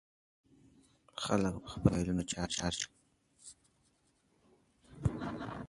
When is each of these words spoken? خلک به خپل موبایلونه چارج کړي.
خلک 1.15 1.53
به 1.61 1.67
خپل 1.69 1.83
موبایلونه 1.83 2.23
چارج 2.31 2.53
کړي. 2.79 2.85